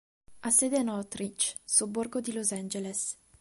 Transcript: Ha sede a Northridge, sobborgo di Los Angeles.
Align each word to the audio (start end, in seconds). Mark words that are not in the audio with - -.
Ha 0.39 0.49
sede 0.49 0.77
a 0.77 0.81
Northridge, 0.81 1.57
sobborgo 1.63 2.21
di 2.21 2.33
Los 2.33 2.53
Angeles. 2.53 3.17